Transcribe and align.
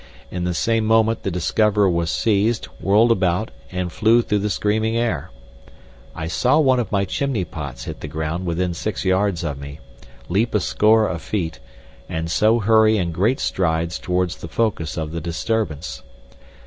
In 0.31 0.45
the 0.45 0.55
same 0.55 0.83
moment 0.87 1.21
the 1.21 1.29
discoverer 1.29 1.87
was 1.87 2.09
seized, 2.09 2.65
whirled 2.79 3.11
about, 3.11 3.51
and 3.71 3.91
flew 3.91 4.23
through 4.23 4.39
the 4.39 4.49
screaming 4.49 4.97
air. 4.97 5.29
I 6.15 6.25
saw 6.25 6.57
one 6.57 6.79
of 6.79 6.91
my 6.91 7.05
chimney 7.05 7.45
pots 7.45 7.83
hit 7.83 7.99
the 7.99 8.07
ground 8.07 8.47
within 8.47 8.73
six 8.73 9.05
yards 9.05 9.43
of 9.43 9.59
me, 9.59 9.79
leap 10.27 10.55
a 10.55 10.59
score 10.59 11.07
of 11.07 11.21
feet, 11.21 11.59
and 12.09 12.31
so 12.31 12.57
hurry 12.57 12.97
in 12.97 13.11
great 13.11 13.39
strides 13.39 13.99
towards 13.99 14.37
the 14.37 14.47
focus 14.47 14.97
of 14.97 15.11
the 15.11 15.21
disturbance. 15.21 16.01